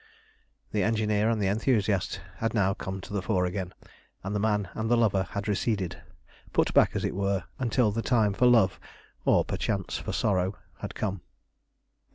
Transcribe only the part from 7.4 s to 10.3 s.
until the time for love, or perchance for